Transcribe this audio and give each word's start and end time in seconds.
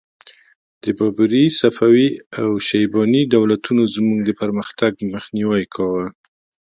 د 0.83 0.85
بابري، 0.97 1.45
صفوي 1.59 2.09
او 2.39 2.49
شیباني 2.67 3.21
دولتونو 3.35 3.83
زموږ 3.95 4.19
د 4.25 4.29
پرمختګ 4.41 4.93
مخنیوی 5.13 5.63
کاوه. 5.75 6.05